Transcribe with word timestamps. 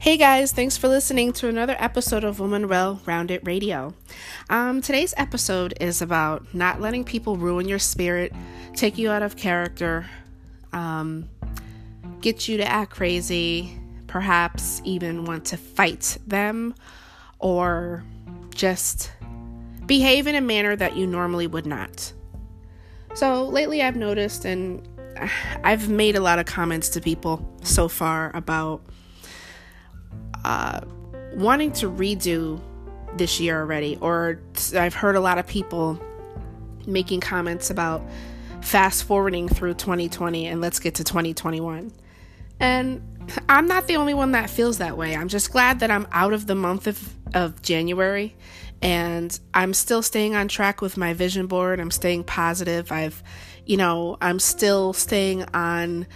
Hey 0.00 0.16
guys, 0.16 0.50
thanks 0.50 0.78
for 0.78 0.88
listening 0.88 1.34
to 1.34 1.48
another 1.48 1.76
episode 1.78 2.24
of 2.24 2.40
Woman 2.40 2.68
Well 2.68 3.02
Rounded 3.04 3.46
Radio. 3.46 3.92
Um, 4.48 4.80
today's 4.80 5.12
episode 5.18 5.74
is 5.78 6.00
about 6.00 6.54
not 6.54 6.80
letting 6.80 7.04
people 7.04 7.36
ruin 7.36 7.68
your 7.68 7.78
spirit, 7.78 8.32
take 8.74 8.96
you 8.96 9.10
out 9.10 9.20
of 9.20 9.36
character, 9.36 10.06
um, 10.72 11.28
get 12.22 12.48
you 12.48 12.56
to 12.56 12.66
act 12.66 12.92
crazy, 12.92 13.78
perhaps 14.06 14.80
even 14.84 15.26
want 15.26 15.44
to 15.44 15.58
fight 15.58 16.16
them, 16.26 16.74
or 17.38 18.02
just 18.54 19.12
behave 19.84 20.26
in 20.26 20.34
a 20.34 20.40
manner 20.40 20.74
that 20.76 20.96
you 20.96 21.06
normally 21.06 21.46
would 21.46 21.66
not. 21.66 22.10
So, 23.12 23.44
lately 23.44 23.82
I've 23.82 23.96
noticed, 23.96 24.46
and 24.46 24.80
I've 25.62 25.90
made 25.90 26.16
a 26.16 26.20
lot 26.20 26.38
of 26.38 26.46
comments 26.46 26.88
to 26.88 27.02
people 27.02 27.46
so 27.62 27.86
far 27.86 28.30
about 28.34 28.80
uh, 30.44 30.80
wanting 31.34 31.72
to 31.72 31.90
redo 31.90 32.60
this 33.16 33.40
year 33.40 33.60
already, 33.60 33.98
or 34.00 34.40
I've 34.74 34.94
heard 34.94 35.16
a 35.16 35.20
lot 35.20 35.38
of 35.38 35.46
people 35.46 36.00
making 36.86 37.20
comments 37.20 37.70
about 37.70 38.02
fast 38.62 39.04
forwarding 39.04 39.48
through 39.48 39.74
2020 39.74 40.46
and 40.46 40.60
let's 40.60 40.78
get 40.78 40.96
to 40.96 41.04
2021. 41.04 41.92
And 42.58 43.02
I'm 43.48 43.66
not 43.66 43.86
the 43.86 43.96
only 43.96 44.14
one 44.14 44.32
that 44.32 44.50
feels 44.50 44.78
that 44.78 44.96
way. 44.96 45.16
I'm 45.16 45.28
just 45.28 45.50
glad 45.50 45.80
that 45.80 45.90
I'm 45.90 46.06
out 46.12 46.32
of 46.32 46.46
the 46.46 46.54
month 46.54 46.86
of, 46.86 47.14
of 47.34 47.62
January 47.62 48.36
and 48.82 49.38
I'm 49.54 49.74
still 49.74 50.02
staying 50.02 50.34
on 50.34 50.48
track 50.48 50.80
with 50.80 50.96
my 50.96 51.14
vision 51.14 51.46
board. 51.46 51.80
I'm 51.80 51.90
staying 51.90 52.24
positive. 52.24 52.90
I've, 52.92 53.22
you 53.66 53.76
know, 53.76 54.16
I'm 54.20 54.38
still 54.38 54.92
staying 54.92 55.44
on 55.54 56.06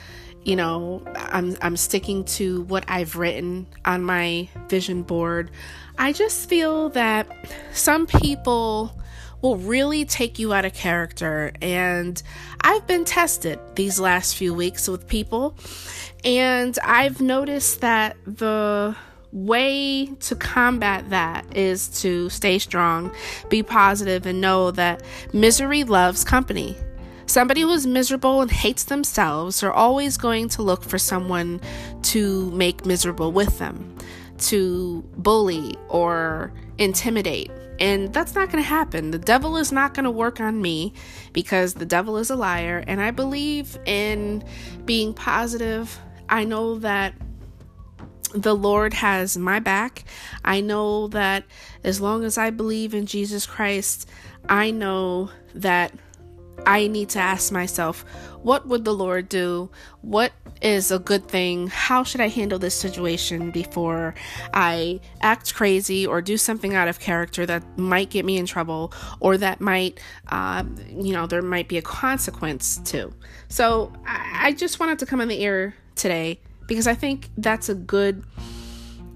you 0.44 0.56
know 0.56 1.02
i'm 1.16 1.56
i'm 1.62 1.76
sticking 1.76 2.24
to 2.24 2.62
what 2.62 2.84
i've 2.88 3.16
written 3.16 3.66
on 3.84 4.02
my 4.02 4.48
vision 4.68 5.02
board. 5.02 5.50
I 5.96 6.12
just 6.12 6.48
feel 6.48 6.88
that 6.90 7.28
some 7.72 8.06
people 8.06 8.98
will 9.42 9.56
really 9.56 10.04
take 10.04 10.38
you 10.38 10.52
out 10.52 10.64
of 10.64 10.74
character. 10.74 11.52
And 11.62 12.22
i've 12.60 12.86
been 12.86 13.04
tested 13.04 13.58
these 13.74 13.98
last 13.98 14.36
few 14.36 14.54
weeks 14.54 14.88
with 14.88 15.06
people. 15.06 15.56
And 16.24 16.78
i've 16.84 17.20
noticed 17.20 17.80
that 17.80 18.16
the 18.26 18.96
way 19.32 20.06
to 20.20 20.36
combat 20.36 21.10
that 21.10 21.44
is 21.56 21.88
to 22.02 22.30
stay 22.30 22.56
strong 22.56 23.10
be 23.48 23.64
positive 23.64 24.26
and 24.26 24.40
know 24.40 24.70
that 24.70 25.02
misery 25.32 25.82
loves 25.82 26.22
company 26.22 26.76
Somebody 27.26 27.62
who's 27.62 27.86
miserable 27.86 28.42
and 28.42 28.50
hates 28.50 28.84
themselves 28.84 29.62
are 29.62 29.72
always 29.72 30.16
going 30.16 30.48
to 30.50 30.62
look 30.62 30.82
for 30.82 30.98
someone 30.98 31.60
to 32.02 32.50
make 32.50 32.84
miserable 32.84 33.32
with 33.32 33.58
them, 33.58 33.96
to 34.38 35.02
bully 35.16 35.74
or 35.88 36.52
intimidate. 36.78 37.50
And 37.80 38.12
that's 38.12 38.34
not 38.34 38.50
going 38.50 38.62
to 38.62 38.68
happen. 38.68 39.10
The 39.10 39.18
devil 39.18 39.56
is 39.56 39.72
not 39.72 39.94
going 39.94 40.04
to 40.04 40.10
work 40.10 40.40
on 40.40 40.62
me 40.62 40.92
because 41.32 41.74
the 41.74 41.86
devil 41.86 42.18
is 42.18 42.30
a 42.30 42.36
liar. 42.36 42.84
And 42.86 43.00
I 43.00 43.10
believe 43.10 43.78
in 43.84 44.44
being 44.84 45.12
positive. 45.12 45.98
I 46.28 46.44
know 46.44 46.78
that 46.78 47.14
the 48.32 48.54
Lord 48.54 48.94
has 48.94 49.36
my 49.36 49.60
back. 49.60 50.04
I 50.44 50.60
know 50.60 51.08
that 51.08 51.44
as 51.82 52.00
long 52.00 52.24
as 52.24 52.36
I 52.36 52.50
believe 52.50 52.94
in 52.94 53.06
Jesus 53.06 53.46
Christ, 53.46 54.08
I 54.48 54.70
know 54.70 55.30
that 55.54 55.92
I 56.66 56.86
need 56.86 57.10
to 57.10 57.18
ask 57.18 57.52
myself, 57.52 58.04
what 58.42 58.66
would 58.66 58.84
the 58.84 58.94
Lord 58.94 59.28
do? 59.28 59.70
What 60.00 60.32
is 60.62 60.90
a 60.90 60.98
good 60.98 61.28
thing? 61.28 61.68
How 61.68 62.04
should 62.04 62.20
I 62.20 62.28
handle 62.28 62.58
this 62.58 62.74
situation 62.74 63.50
before 63.50 64.14
I 64.52 65.00
act 65.20 65.54
crazy 65.54 66.06
or 66.06 66.22
do 66.22 66.36
something 66.36 66.74
out 66.74 66.88
of 66.88 67.00
character 67.00 67.44
that 67.46 67.78
might 67.78 68.10
get 68.10 68.24
me 68.24 68.38
in 68.38 68.46
trouble 68.46 68.92
or 69.20 69.36
that 69.38 69.60
might, 69.60 70.00
uh, 70.28 70.64
you 70.88 71.12
know, 71.12 71.26
there 71.26 71.42
might 71.42 71.68
be 71.68 71.78
a 71.78 71.82
consequence 71.82 72.78
to? 72.84 73.12
So 73.48 73.92
I, 74.06 74.48
I 74.48 74.52
just 74.52 74.80
wanted 74.80 74.98
to 75.00 75.06
come 75.06 75.20
in 75.20 75.28
the 75.28 75.44
air 75.44 75.74
today 75.94 76.40
because 76.66 76.86
I 76.86 76.94
think 76.94 77.28
that's 77.36 77.68
a 77.68 77.74
good 77.74 78.24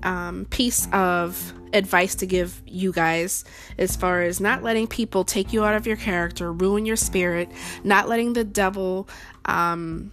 um, 0.03 0.47
piece 0.47 0.89
of 0.93 1.53
advice 1.73 2.15
to 2.17 2.27
give 2.27 2.63
you 2.67 2.93
guys 2.93 3.45
as 3.79 3.97
far 3.97 4.23
as 4.23 4.41
not 4.41 4.63
letting 4.63 4.87
people 4.87 5.25
take 5.25 5.53
you 5.53 5.65
out 5.65 5.75
of 5.75 5.87
your 5.87 5.97
character, 5.97 6.53
ruin 6.53 6.87
your 6.87 6.97
spirit, 6.97 7.51
not 7.85 8.09
letting 8.09 8.33
the 8.33 8.45
devil, 8.45 9.09
um, 9.45 10.11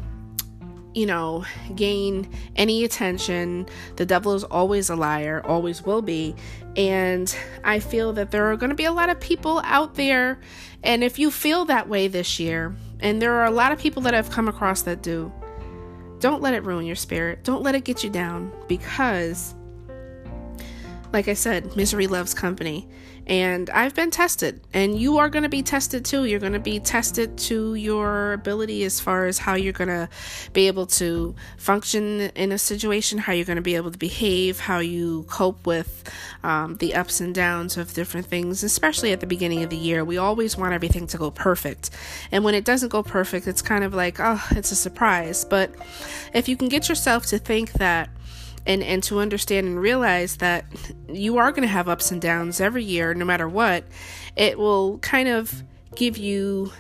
you 0.94 1.06
know, 1.06 1.46
gain 1.76 2.30
any 2.56 2.84
attention. 2.84 3.68
The 3.98 4.06
devil 4.06 4.34
is 4.34 4.44
always 4.44 4.90
a 4.90 4.96
liar, 4.96 5.42
always 5.46 5.84
will 5.84 6.02
be. 6.02 6.36
And 6.76 7.34
I 7.64 7.80
feel 7.80 8.14
that 8.14 8.32
there 8.32 8.52
are 8.52 8.58
going 8.58 8.70
to 8.70 8.76
be 8.76 8.86
a 8.86 8.92
lot 8.92 9.10
of 9.10 9.20
people 9.20 9.62
out 9.66 9.96
there. 9.96 10.40
And 10.84 11.04
if 11.04 11.20
you 11.20 11.32
feel 11.32 11.66
that 11.66 11.88
way 11.88 12.08
this 12.08 12.40
year, 12.40 12.76
and 13.00 13.22
there 13.22 13.34
are 13.34 13.46
a 13.46 13.52
lot 13.52 13.72
of 13.72 13.80
people 13.80 14.04
that 14.04 14.14
I've 14.14 14.30
come 14.30 14.48
across 14.48 14.84
that 14.84 15.02
do, 15.02 15.32
don't 16.20 16.42
let 16.42 16.54
it 16.54 16.64
ruin 16.64 16.86
your 16.86 16.96
spirit. 16.96 17.44
Don't 17.44 17.62
let 17.62 17.76
it 17.76 17.84
get 17.84 18.04
you 18.04 18.10
down 18.10 18.52
because 18.68 19.54
like 21.16 21.30
I 21.30 21.34
said, 21.34 21.78
misery 21.78 22.08
loves 22.08 22.34
company. 22.34 22.90
And 23.26 23.70
I've 23.70 23.96
been 23.96 24.12
tested, 24.12 24.60
and 24.74 25.00
you 25.00 25.18
are 25.18 25.30
going 25.30 25.44
to 25.44 25.50
be 25.50 25.64
tested 25.64 26.04
too. 26.04 26.26
You're 26.26 26.42
going 26.42 26.54
to 26.54 26.60
be 26.60 26.80
tested 26.80 27.38
to 27.50 27.74
your 27.74 28.34
ability 28.34 28.84
as 28.84 29.00
far 29.00 29.26
as 29.26 29.40
how 29.40 29.56
you're 29.56 29.74
going 29.74 29.88
to 29.88 30.10
be 30.52 30.68
able 30.68 30.86
to 30.88 31.34
function 31.58 32.20
in 32.36 32.52
a 32.52 32.58
situation, 32.58 33.18
how 33.18 33.32
you're 33.32 33.46
going 33.46 33.56
to 33.56 33.64
be 33.64 33.76
able 33.76 33.92
to 33.92 33.98
behave, 33.98 34.60
how 34.60 34.80
you 34.80 35.24
cope 35.24 35.66
with 35.66 36.04
um, 36.44 36.76
the 36.76 36.94
ups 36.94 37.22
and 37.22 37.34
downs 37.34 37.78
of 37.78 37.94
different 37.94 38.28
things, 38.28 38.62
especially 38.62 39.14
at 39.14 39.22
the 39.22 39.28
beginning 39.28 39.64
of 39.64 39.70
the 39.70 39.78
year. 39.78 40.04
We 40.04 40.18
always 40.18 40.58
want 40.58 40.74
everything 40.74 41.08
to 41.08 41.18
go 41.18 41.32
perfect. 41.32 41.92
And 42.32 42.44
when 42.44 42.54
it 42.54 42.66
doesn't 42.66 42.90
go 42.90 43.02
perfect, 43.02 43.48
it's 43.48 43.62
kind 43.62 43.86
of 43.86 43.94
like, 43.94 44.18
oh, 44.20 44.46
it's 44.52 44.72
a 44.72 44.76
surprise. 44.76 45.46
But 45.46 45.74
if 46.34 46.50
you 46.50 46.58
can 46.58 46.68
get 46.68 46.90
yourself 46.90 47.26
to 47.28 47.40
think 47.40 47.72
that, 47.74 48.10
and 48.66 48.84
and 48.84 49.04
to 49.04 49.20
understand 49.20 49.68
and 49.68 49.80
realize 49.80 50.38
that 50.38 50.66
you 51.10 51.38
are 51.38 51.52
going 51.52 51.62
to 51.62 51.68
have 51.68 51.88
ups 51.88 52.12
and 52.12 52.22
downs 52.22 52.60
every 52.60 52.84
year 52.84 53.14
no 53.14 53.26
matter 53.26 53.48
what 53.48 53.84
it 54.36 54.58
will 54.58 54.98
kind 55.00 55.28
of 55.28 55.64
give 55.96 56.18
you 56.18 56.72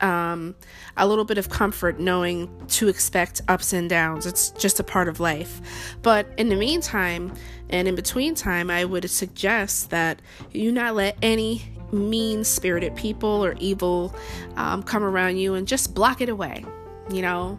um, 0.00 0.54
a 0.96 1.06
little 1.06 1.24
bit 1.24 1.38
of 1.38 1.48
comfort 1.48 1.98
knowing 1.98 2.50
to 2.68 2.88
expect 2.88 3.40
ups 3.48 3.72
and 3.72 3.88
downs. 3.88 4.26
It's 4.26 4.50
just 4.50 4.80
a 4.80 4.84
part 4.84 5.08
of 5.08 5.20
life. 5.20 5.60
But 6.02 6.26
in 6.36 6.48
the 6.48 6.56
meantime, 6.56 7.32
and 7.70 7.88
in 7.88 7.94
between 7.94 8.34
time, 8.34 8.70
I 8.70 8.84
would 8.84 9.08
suggest 9.10 9.90
that 9.90 10.20
you 10.52 10.72
not 10.72 10.94
let 10.94 11.16
any 11.22 11.62
mean 11.92 12.44
spirited 12.44 12.96
people 12.96 13.44
or 13.44 13.54
evil 13.58 14.14
um, 14.56 14.82
come 14.82 15.02
around 15.02 15.38
you 15.38 15.54
and 15.54 15.66
just 15.66 15.94
block 15.94 16.20
it 16.20 16.28
away. 16.28 16.64
You 17.10 17.22
know, 17.22 17.58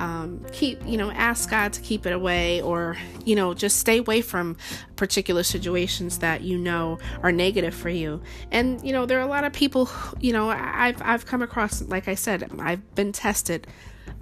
um, 0.00 0.44
keep 0.50 0.84
you 0.86 0.96
know 0.96 1.10
ask 1.10 1.50
god 1.50 1.74
to 1.74 1.80
keep 1.82 2.06
it 2.06 2.12
away 2.12 2.62
or 2.62 2.96
you 3.26 3.36
know 3.36 3.52
just 3.52 3.76
stay 3.78 3.98
away 3.98 4.22
from 4.22 4.56
particular 4.96 5.42
situations 5.42 6.18
that 6.18 6.40
you 6.40 6.56
know 6.56 6.98
are 7.22 7.30
negative 7.30 7.74
for 7.74 7.90
you. 7.90 8.22
And 8.50 8.82
you 8.82 8.92
know 8.92 9.04
there 9.04 9.18
are 9.18 9.22
a 9.22 9.30
lot 9.30 9.44
of 9.44 9.52
people 9.52 9.90
you 10.20 10.32
know 10.32 10.48
i've 10.48 11.00
i've 11.02 11.26
come 11.26 11.42
across 11.42 11.82
like 11.82 12.08
i 12.08 12.14
said 12.14 12.50
i've 12.58 12.94
been 12.94 13.12
tested 13.12 13.66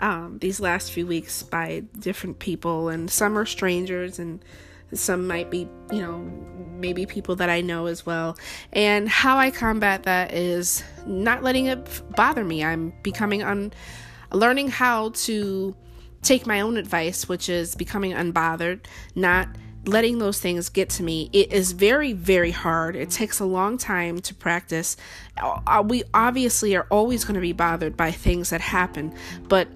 um, 0.01 0.39
these 0.41 0.61
last 0.61 0.93
few 0.93 1.07
weeks 1.07 1.43
by 1.43 1.85
different 1.99 2.39
people 2.39 2.89
and 2.89 3.11
some 3.11 3.39
are 3.39 3.47
strangers 3.47 4.19
and 4.19 4.45
some 4.93 5.27
might 5.27 5.51
be 5.51 5.69
you 5.93 6.01
know 6.01 6.19
maybe 6.79 7.07
people 7.07 7.37
that 7.37 7.49
i 7.49 7.61
know 7.61 7.87
as 7.87 8.05
well. 8.05 8.37
And 8.73 9.09
how 9.09 9.39
i 9.39 9.51
combat 9.51 10.05
that 10.05 10.33
is 10.33 10.83
not 11.07 11.43
letting 11.43 11.67
it 11.67 12.03
bother 12.17 12.45
me. 12.45 12.65
I'm 12.65 12.93
becoming 13.03 13.43
un 13.43 13.73
learning 14.33 14.69
how 14.69 15.11
to 15.11 15.75
take 16.23 16.47
my 16.47 16.61
own 16.61 16.77
advice, 16.77 17.29
which 17.29 17.49
is 17.49 17.75
becoming 17.75 18.13
unbothered, 18.13 18.81
not 19.15 19.49
letting 19.87 20.19
those 20.19 20.41
things 20.41 20.69
get 20.69 20.91
to 20.91 21.03
me. 21.03 21.31
It 21.33 21.53
is 21.53 21.73
very, 21.73 22.13
very 22.13 22.51
hard. 22.51 22.97
It 22.97 23.11
takes 23.11 23.41
a 23.41 23.45
long 23.45 23.79
time 23.79 24.21
to 24.21 24.35
practice. 24.35 24.97
Uh, 25.37 25.83
we 25.87 26.05
obviously 26.13 26.77
are 26.77 26.87
always 26.91 27.25
going 27.25 27.37
to 27.37 27.41
be 27.41 27.53
bothered 27.53 27.97
by 27.97 28.11
things 28.11 28.51
that 28.51 28.61
happen, 28.61 29.15
but 29.49 29.69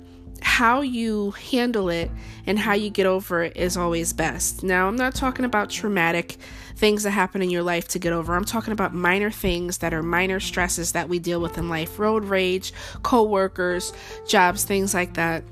how 0.43 0.81
you 0.81 1.31
handle 1.33 1.89
it 1.89 2.11
and 2.47 2.59
how 2.59 2.75
you 2.75 2.91
get 2.91 3.07
over 3.07 3.45
it 3.45 3.57
is 3.57 3.77
always 3.77 4.13
best. 4.13 4.63
Now, 4.63 4.89
I'm 4.89 4.97
not 4.97 5.15
talking 5.15 5.45
about 5.45 5.71
traumatic 5.71 6.37
things 6.77 7.05
that 7.05 7.11
happen 7.11 7.43
in 7.43 7.51
your 7.51 7.63
life 7.63 7.89
to 7.89 7.99
get 7.99 8.13
over. 8.13 8.35
I'm 8.35 8.45
talking 8.45 8.73
about 8.73 8.93
minor 8.93 9.31
things 9.31 9.79
that 9.79 9.95
are 9.95 10.03
minor 10.03 10.41
stresses 10.41 10.93
that 10.93 11.09
we 11.09 11.19
deal 11.19 11.41
with 11.41 11.59
in 11.59 11.69
life 11.69 11.99
road 11.99 12.25
rage, 12.25 12.73
co 13.03 13.23
workers, 13.23 13.93
jobs, 14.27 14.65
things 14.65 14.95
like 14.95 15.15
that. 15.15 15.45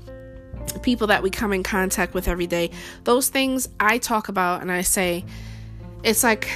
People 0.83 1.07
that 1.07 1.23
we 1.23 1.29
come 1.29 1.53
in 1.53 1.63
contact 1.63 2.13
with 2.13 2.27
every 2.27 2.47
day. 2.47 2.69
Those 3.03 3.29
things 3.29 3.69
I 3.79 3.97
talk 3.97 4.27
about 4.27 4.61
and 4.61 4.71
I 4.71 4.81
say 4.81 5.25
it's 6.03 6.23
like 6.23 6.49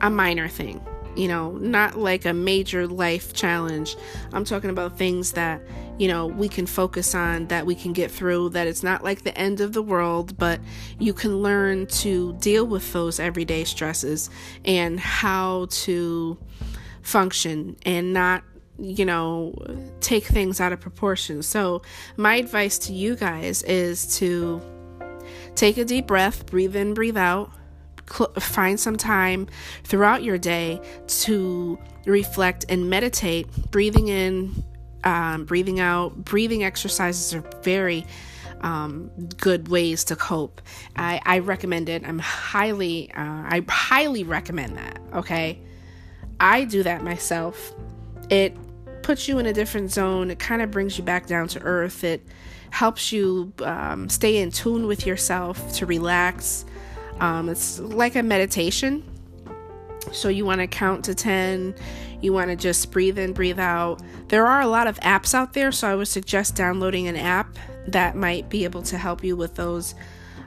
a 0.00 0.10
minor 0.10 0.48
thing. 0.48 0.84
You 1.16 1.28
know, 1.28 1.52
not 1.52 1.98
like 1.98 2.24
a 2.24 2.32
major 2.32 2.86
life 2.86 3.32
challenge. 3.32 3.96
I'm 4.32 4.44
talking 4.44 4.70
about 4.70 4.96
things 4.96 5.32
that, 5.32 5.60
you 5.98 6.08
know, 6.08 6.26
we 6.26 6.48
can 6.48 6.66
focus 6.66 7.14
on, 7.14 7.46
that 7.48 7.66
we 7.66 7.74
can 7.74 7.92
get 7.92 8.10
through, 8.10 8.50
that 8.50 8.66
it's 8.66 8.82
not 8.82 9.02
like 9.02 9.22
the 9.22 9.36
end 9.36 9.60
of 9.60 9.72
the 9.72 9.82
world, 9.82 10.38
but 10.38 10.60
you 10.98 11.12
can 11.12 11.42
learn 11.42 11.86
to 11.86 12.34
deal 12.34 12.66
with 12.66 12.92
those 12.92 13.18
everyday 13.18 13.64
stresses 13.64 14.30
and 14.64 14.98
how 15.00 15.66
to 15.70 16.38
function 17.02 17.76
and 17.84 18.12
not 18.12 18.44
you 18.78 19.04
know, 19.04 19.54
take 20.00 20.24
things 20.24 20.58
out 20.58 20.72
of 20.72 20.80
proportion. 20.80 21.42
So, 21.42 21.82
my 22.16 22.36
advice 22.36 22.78
to 22.78 22.94
you 22.94 23.14
guys 23.14 23.62
is 23.64 24.16
to 24.18 24.62
take 25.54 25.76
a 25.76 25.84
deep 25.84 26.06
breath, 26.06 26.46
breathe 26.46 26.74
in, 26.74 26.94
breathe 26.94 27.18
out, 27.18 27.52
cl- 28.10 28.32
find 28.34 28.78
some 28.78 28.96
time 28.96 29.46
throughout 29.84 30.22
your 30.22 30.38
day 30.38 30.80
to 31.06 31.78
reflect 32.06 32.64
and 32.68 32.90
meditate. 32.90 33.46
Breathing 33.70 34.08
in, 34.08 34.64
um, 35.04 35.44
breathing 35.44 35.80
out, 35.80 36.24
breathing 36.24 36.64
exercises 36.64 37.34
are 37.34 37.44
very 37.62 38.06
um, 38.60 39.10
good 39.38 39.68
ways 39.68 40.04
to 40.04 40.16
cope. 40.16 40.60
I, 40.96 41.20
I 41.24 41.38
recommend 41.38 41.88
it. 41.88 42.06
I'm 42.06 42.18
highly, 42.18 43.10
uh, 43.12 43.22
I 43.22 43.64
highly 43.68 44.24
recommend 44.24 44.76
that. 44.76 45.00
Okay, 45.14 45.60
I 46.38 46.64
do 46.64 46.82
that 46.82 47.02
myself. 47.02 47.74
It 48.28 48.56
puts 49.02 49.28
you 49.28 49.38
in 49.38 49.46
a 49.46 49.52
different 49.52 49.90
zone. 49.90 50.30
It 50.30 50.38
kind 50.38 50.62
of 50.62 50.70
brings 50.70 50.98
you 50.98 51.04
back 51.04 51.26
down 51.26 51.48
to 51.48 51.60
earth. 51.62 52.04
It 52.04 52.26
helps 52.70 53.12
you 53.12 53.52
um, 53.62 54.08
stay 54.08 54.36
in 54.36 54.50
tune 54.50 54.86
with 54.86 55.06
yourself 55.06 55.72
to 55.74 55.86
relax 55.86 56.64
um, 57.20 57.48
it's 57.48 57.78
like 57.78 58.16
a 58.16 58.22
meditation. 58.22 59.04
So 60.12 60.28
you 60.28 60.44
want 60.44 60.60
to 60.60 60.66
count 60.66 61.04
to 61.04 61.14
10. 61.14 61.74
You 62.20 62.32
want 62.32 62.50
to 62.50 62.56
just 62.56 62.90
breathe 62.90 63.18
in, 63.18 63.32
breathe 63.32 63.58
out. 63.58 64.02
There 64.28 64.46
are 64.46 64.60
a 64.60 64.66
lot 64.66 64.86
of 64.86 64.98
apps 65.00 65.34
out 65.34 65.52
there, 65.52 65.72
so 65.72 65.88
I 65.88 65.94
would 65.94 66.08
suggest 66.08 66.56
downloading 66.56 67.06
an 67.08 67.16
app 67.16 67.56
that 67.86 68.16
might 68.16 68.48
be 68.48 68.64
able 68.64 68.82
to 68.82 68.98
help 68.98 69.22
you 69.22 69.36
with 69.36 69.54
those 69.54 69.94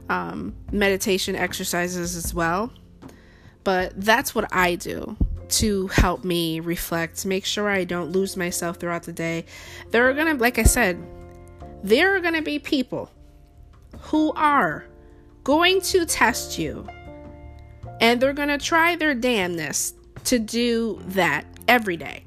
um, 0.09 0.55
meditation 0.71 1.35
exercises 1.35 2.15
as 2.15 2.33
well. 2.33 2.71
But 3.63 3.93
that's 3.95 4.35
what 4.35 4.53
I 4.53 4.75
do 4.75 5.15
to 5.49 5.87
help 5.87 6.23
me 6.23 6.59
reflect, 6.59 7.25
make 7.25 7.45
sure 7.45 7.69
I 7.69 7.83
don't 7.83 8.11
lose 8.11 8.35
myself 8.35 8.77
throughout 8.77 9.03
the 9.03 9.13
day. 9.13 9.45
There 9.91 10.09
are 10.09 10.13
going 10.13 10.35
to, 10.35 10.41
like 10.41 10.57
I 10.57 10.63
said, 10.63 11.01
there 11.83 12.15
are 12.15 12.19
going 12.19 12.33
to 12.33 12.41
be 12.41 12.59
people 12.59 13.11
who 13.99 14.31
are 14.33 14.85
going 15.43 15.81
to 15.81 16.05
test 16.05 16.57
you. 16.57 16.87
And 17.99 18.21
they're 18.21 18.33
going 18.33 18.49
to 18.49 18.57
try 18.57 18.95
their 18.95 19.15
damnness 19.15 19.93
to 20.25 20.39
do 20.39 21.01
that 21.07 21.45
every 21.67 21.97
day. 21.97 22.25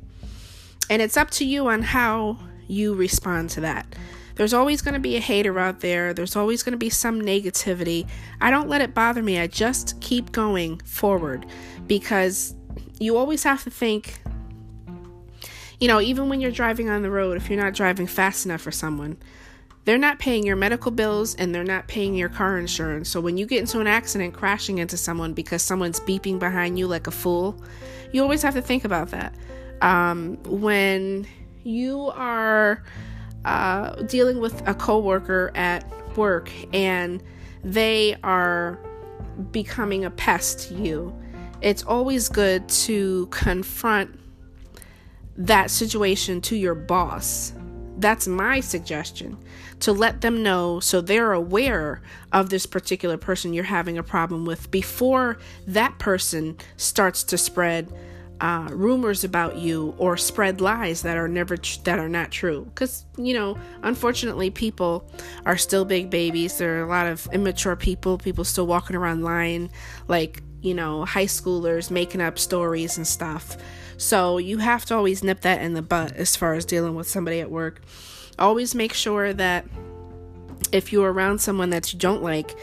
And 0.88 1.02
it's 1.02 1.16
up 1.16 1.30
to 1.32 1.44
you 1.44 1.68
on 1.68 1.82
how 1.82 2.38
you 2.68 2.94
respond 2.94 3.50
to 3.50 3.60
that. 3.62 3.94
There's 4.36 4.52
always 4.52 4.82
going 4.82 4.94
to 4.94 5.00
be 5.00 5.16
a 5.16 5.20
hater 5.20 5.58
out 5.58 5.80
there. 5.80 6.12
There's 6.12 6.36
always 6.36 6.62
going 6.62 6.72
to 6.72 6.78
be 6.78 6.90
some 6.90 7.20
negativity. 7.20 8.06
I 8.40 8.50
don't 8.50 8.68
let 8.68 8.82
it 8.82 8.94
bother 8.94 9.22
me. 9.22 9.38
I 9.38 9.46
just 9.46 9.98
keep 10.00 10.30
going 10.30 10.78
forward 10.80 11.46
because 11.86 12.54
you 12.98 13.16
always 13.16 13.42
have 13.44 13.64
to 13.64 13.70
think, 13.70 14.20
you 15.80 15.88
know, 15.88 16.00
even 16.00 16.28
when 16.28 16.40
you're 16.40 16.50
driving 16.50 16.90
on 16.90 17.02
the 17.02 17.10
road, 17.10 17.38
if 17.38 17.48
you're 17.48 17.62
not 17.62 17.72
driving 17.72 18.06
fast 18.06 18.44
enough 18.44 18.60
for 18.60 18.70
someone, 18.70 19.16
they're 19.87 19.99
not 19.99 20.19
paying 20.19 20.44
your 20.44 20.56
medical 20.56 20.91
bills 20.91 21.37
and 21.37 21.55
they're 21.55 21.65
not 21.65 21.87
paying 21.87 22.17
your 22.17 22.29
car 22.29 22.59
insurance. 22.59 23.09
So 23.09 23.21
when 23.21 23.38
you 23.38 23.47
get 23.47 23.61
into 23.61 23.79
an 23.79 23.87
accident 23.87 24.35
crashing 24.35 24.79
into 24.79 24.97
someone 24.97 25.33
because 25.33 25.62
someone's 25.62 26.00
beeping 26.00 26.41
behind 26.41 26.77
you 26.77 26.88
like 26.88 27.06
a 27.06 27.12
fool, 27.12 27.56
you 28.12 28.21
always 28.21 28.43
have 28.43 28.55
to 28.55 28.62
think 28.62 28.85
about 28.85 29.11
that. 29.11 29.33
Um, 29.83 30.38
when 30.43 31.25
you 31.62 32.11
are 32.15 32.83
uh, 33.44 34.03
dealing 34.03 34.41
with 34.41 34.61
a 34.67 34.75
coworker 34.75 35.53
at 35.55 35.88
work 36.17 36.50
and 36.75 37.23
they 37.62 38.17
are 38.25 38.81
becoming 39.53 40.05
a 40.05 40.11
pest 40.11 40.69
to 40.69 40.75
you, 40.75 41.17
it's 41.62 41.85
always 41.85 42.29
good 42.29 42.69
to 42.71 43.27
confront 43.27 44.19
that 45.37 45.71
situation 45.71 46.41
to 46.41 46.56
your 46.56 46.75
boss 46.75 47.53
that's 47.98 48.26
my 48.26 48.60
suggestion 48.60 49.37
to 49.81 49.93
let 49.93 50.20
them 50.20 50.43
know 50.43 50.81
so 50.81 51.00
they're 51.00 51.32
aware 51.32 52.02
of 52.32 52.50
this 52.50 52.66
particular 52.66 53.16
person 53.16 53.52
you're 53.52 53.64
having 53.64 53.98
a 53.98 54.02
problem 54.02 54.44
with 54.44 54.70
before 54.70 55.38
that 55.66 55.98
person 55.98 56.56
starts 56.76 57.25
to 57.25 57.38
spread 57.38 57.90
uh, 58.40 58.69
rumors 58.70 59.25
about 59.25 59.56
you 59.56 59.94
or 59.98 60.16
spread 60.16 60.60
lies 60.60 61.02
that 61.02 61.16
are 61.16 61.28
never 61.28 61.56
tr- 61.56 61.81
that 61.84 61.98
are 61.98 62.08
not 62.08 62.31
true. 62.31 62.64
Because 62.66 63.06
you 63.16 63.34
know 63.34 63.56
unfortunately 63.82 64.50
people 64.50 65.10
are 65.46 65.56
still 65.56 65.84
big 65.84 66.10
babies. 66.10 66.58
There 66.58 66.78
are 66.78 66.84
a 66.84 66.88
lot 66.88 67.06
of 67.06 67.26
immature 67.32 67.76
people 67.76 68.19
people 68.19 68.44
still 68.44 68.66
walking 68.66 68.96
around 68.96 69.22
lying 69.22 69.70
like 70.08 70.42
you 70.60 70.75
know 70.75 71.04
high 71.04 71.26
schoolers 71.26 71.90
making 71.90 72.20
up 72.20 72.38
stories 72.38 72.96
and 72.96 73.06
stuff 73.06 73.56
so 73.96 74.38
you 74.38 74.58
have 74.58 74.84
to 74.87 74.94
always 74.94 75.22
nip 75.22 75.40
that 75.40 75.62
in 75.62 75.75
the 75.75 75.82
butt 75.82 76.12
as 76.16 76.37
far 76.37 76.54
as 76.54 76.64
dealing 76.64 76.94
with 76.94 77.08
somebody 77.08 77.40
at 77.40 77.50
work. 77.50 77.82
Always 78.38 78.75
make 78.75 78.93
sure 78.93 79.32
that 79.32 79.66
if 80.72 80.93
you're 80.93 81.12
around 81.12 81.40
someone 81.40 81.70
that 81.70 81.93
you 81.93 81.98
don't 81.98 82.22
like, 82.22 82.54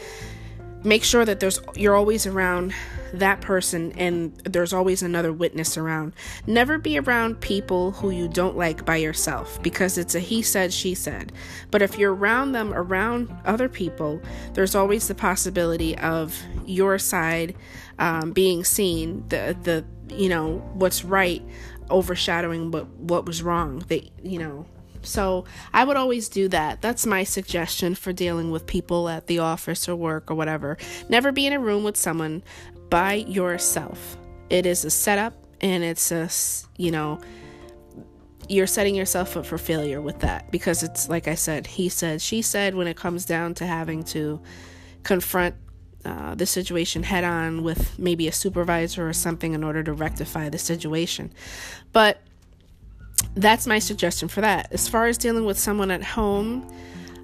make 0.84 1.02
sure 1.02 1.24
that 1.24 1.40
there's 1.40 1.60
you're 1.74 1.96
always 1.96 2.26
around 2.26 2.74
that 3.14 3.40
person 3.40 3.92
and 3.92 4.34
there's 4.44 4.72
always 4.72 5.02
another 5.02 5.32
witness 5.32 5.76
around. 5.76 6.12
Never 6.46 6.78
be 6.78 6.98
around 6.98 7.40
people 7.40 7.92
who 7.92 8.10
you 8.10 8.28
don't 8.28 8.56
like 8.56 8.84
by 8.84 8.96
yourself 8.96 9.62
because 9.62 9.98
it's 9.98 10.14
a 10.14 10.20
he 10.20 10.42
said, 10.42 10.72
she 10.72 10.94
said. 10.94 11.32
But 11.70 11.82
if 11.82 11.98
you're 11.98 12.14
around 12.14 12.52
them, 12.52 12.72
around 12.74 13.34
other 13.44 13.68
people, 13.68 14.20
there's 14.52 14.74
always 14.74 15.08
the 15.08 15.14
possibility 15.14 15.96
of 15.98 16.40
your 16.66 16.98
side 16.98 17.54
um, 17.98 18.32
being 18.32 18.64
seen, 18.64 19.24
the, 19.28 19.56
the, 19.62 19.84
you 20.10 20.28
know, 20.28 20.58
what's 20.74 21.04
right 21.04 21.42
overshadowing 21.90 22.70
what, 22.70 22.88
what 22.96 23.26
was 23.26 23.42
wrong. 23.42 23.84
they 23.88 24.10
you 24.22 24.38
know, 24.38 24.66
so 25.02 25.44
I 25.72 25.84
would 25.84 25.96
always 25.96 26.28
do 26.28 26.48
that. 26.48 26.80
That's 26.80 27.06
my 27.06 27.24
suggestion 27.24 27.94
for 27.94 28.12
dealing 28.12 28.50
with 28.50 28.66
people 28.66 29.08
at 29.08 29.26
the 29.26 29.40
office 29.40 29.88
or 29.88 29.96
work 29.96 30.30
or 30.30 30.34
whatever. 30.34 30.78
Never 31.08 31.32
be 31.32 31.46
in 31.46 31.52
a 31.52 31.60
room 31.60 31.84
with 31.84 31.96
someone 31.96 32.42
by 32.90 33.14
yourself. 33.14 34.16
It 34.50 34.66
is 34.66 34.84
a 34.84 34.90
setup 34.90 35.34
and 35.60 35.84
it's 35.84 36.10
a, 36.10 36.28
you 36.76 36.90
know, 36.90 37.20
you're 38.48 38.66
setting 38.66 38.94
yourself 38.94 39.36
up 39.36 39.46
for 39.46 39.56
failure 39.56 40.02
with 40.02 40.20
that 40.20 40.50
because 40.50 40.82
it's 40.82 41.08
like 41.08 41.28
I 41.28 41.34
said, 41.34 41.66
he 41.66 41.88
said, 41.88 42.20
she 42.20 42.42
said 42.42 42.74
when 42.74 42.86
it 42.86 42.96
comes 42.96 43.24
down 43.24 43.54
to 43.54 43.66
having 43.66 44.02
to 44.04 44.40
confront 45.02 45.54
uh, 46.04 46.34
the 46.34 46.46
situation 46.46 47.02
head 47.02 47.24
on 47.24 47.62
with 47.62 47.98
maybe 47.98 48.28
a 48.28 48.32
supervisor 48.32 49.08
or 49.08 49.12
something 49.12 49.54
in 49.54 49.64
order 49.64 49.82
to 49.82 49.92
rectify 49.92 50.48
the 50.48 50.58
situation. 50.58 51.32
But 51.92 52.20
that's 53.34 53.66
my 53.66 53.78
suggestion 53.78 54.28
for 54.28 54.40
that. 54.40 54.72
As 54.72 54.88
far 54.88 55.06
as 55.06 55.18
dealing 55.18 55.44
with 55.44 55.58
someone 55.58 55.90
at 55.90 56.02
home, 56.02 56.70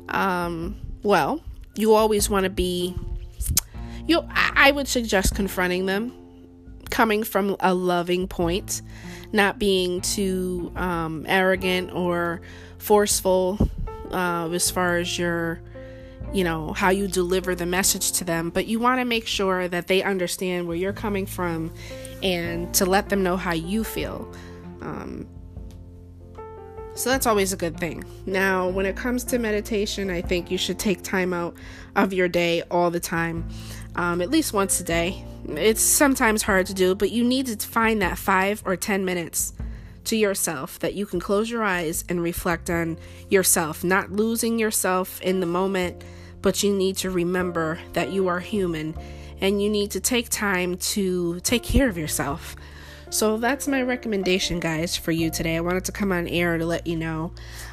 um, 0.08 0.80
well, 1.02 1.42
you 1.76 1.94
always 1.94 2.28
want 2.28 2.44
to 2.44 2.50
be. 2.50 2.94
You, 4.06 4.22
I 4.30 4.72
would 4.72 4.88
suggest 4.88 5.34
confronting 5.34 5.86
them, 5.86 6.12
coming 6.90 7.22
from 7.22 7.56
a 7.60 7.74
loving 7.74 8.26
point, 8.26 8.82
not 9.32 9.58
being 9.58 10.00
too 10.00 10.72
um, 10.74 11.24
arrogant 11.28 11.92
or 11.92 12.40
forceful 12.78 13.58
uh, 14.10 14.48
as 14.50 14.70
far 14.70 14.96
as 14.96 15.18
your 15.18 15.60
you 16.32 16.44
know 16.44 16.72
how 16.72 16.90
you 16.90 17.08
deliver 17.08 17.54
the 17.54 17.66
message 17.66 18.12
to 18.12 18.24
them 18.24 18.50
but 18.50 18.66
you 18.66 18.78
want 18.78 19.00
to 19.00 19.04
make 19.04 19.26
sure 19.26 19.66
that 19.68 19.86
they 19.86 20.02
understand 20.02 20.66
where 20.66 20.76
you're 20.76 20.92
coming 20.92 21.26
from 21.26 21.72
and 22.22 22.72
to 22.72 22.86
let 22.86 23.08
them 23.08 23.22
know 23.22 23.36
how 23.36 23.52
you 23.52 23.82
feel 23.82 24.32
um, 24.80 25.26
so 27.00 27.08
that's 27.08 27.26
always 27.26 27.52
a 27.52 27.56
good 27.56 27.78
thing. 27.78 28.04
Now, 28.26 28.68
when 28.68 28.84
it 28.84 28.94
comes 28.94 29.24
to 29.24 29.38
meditation, 29.38 30.10
I 30.10 30.20
think 30.20 30.50
you 30.50 30.58
should 30.58 30.78
take 30.78 31.02
time 31.02 31.32
out 31.32 31.54
of 31.96 32.12
your 32.12 32.28
day 32.28 32.62
all 32.70 32.90
the 32.90 33.00
time, 33.00 33.48
um, 33.96 34.20
at 34.20 34.28
least 34.28 34.52
once 34.52 34.80
a 34.80 34.84
day. 34.84 35.24
It's 35.48 35.80
sometimes 35.80 36.42
hard 36.42 36.66
to 36.66 36.74
do, 36.74 36.94
but 36.94 37.10
you 37.10 37.24
need 37.24 37.46
to 37.46 37.66
find 37.66 38.02
that 38.02 38.18
five 38.18 38.62
or 38.66 38.76
10 38.76 39.04
minutes 39.04 39.54
to 40.04 40.16
yourself 40.16 40.78
that 40.80 40.94
you 40.94 41.06
can 41.06 41.20
close 41.20 41.50
your 41.50 41.62
eyes 41.62 42.04
and 42.08 42.22
reflect 42.22 42.70
on 42.70 42.98
yourself, 43.28 43.84
not 43.84 44.10
losing 44.10 44.58
yourself 44.58 45.20
in 45.20 45.40
the 45.40 45.46
moment, 45.46 46.02
but 46.42 46.62
you 46.62 46.74
need 46.74 46.96
to 46.98 47.10
remember 47.10 47.78
that 47.92 48.10
you 48.10 48.28
are 48.28 48.40
human 48.40 48.94
and 49.40 49.62
you 49.62 49.70
need 49.70 49.90
to 49.92 50.00
take 50.00 50.28
time 50.28 50.76
to 50.76 51.40
take 51.40 51.62
care 51.62 51.88
of 51.88 51.96
yourself. 51.96 52.56
So 53.10 53.38
that's 53.38 53.66
my 53.66 53.82
recommendation, 53.82 54.60
guys, 54.60 54.96
for 54.96 55.10
you 55.10 55.30
today. 55.30 55.56
I 55.56 55.60
wanted 55.60 55.84
to 55.86 55.92
come 55.92 56.12
on 56.12 56.28
air 56.28 56.58
to 56.58 56.64
let 56.64 56.86
you 56.86 56.96
know 56.96 57.32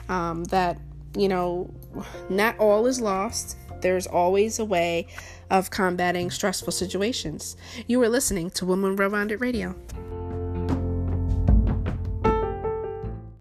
um, 0.10 0.44
that, 0.46 0.80
you 1.16 1.28
know, 1.28 1.72
not 2.30 2.58
all 2.58 2.88
is 2.88 3.00
lost. 3.00 3.58
There's 3.82 4.08
always 4.08 4.58
a 4.58 4.66
way 4.66 5.08
of 5.52 5.70
combating 5.70 6.32
stressful 6.32 6.74
situations. 6.74 7.56
You 7.86 8.02
are 8.02 8.10
listening 8.10 8.50
to 8.52 8.66
Woman 8.66 8.96
Well 8.96 9.10
Rounded 9.10 9.40
Radio. 9.40 9.76